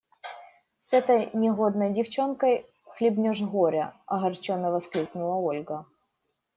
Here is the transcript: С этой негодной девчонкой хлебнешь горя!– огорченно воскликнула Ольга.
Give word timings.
С 0.79 0.93
этой 0.93 1.29
негодной 1.33 1.93
девчонкой 1.93 2.65
хлебнешь 2.97 3.41
горя!– 3.43 3.93
огорченно 4.07 4.71
воскликнула 4.71 5.35
Ольга. 5.35 5.85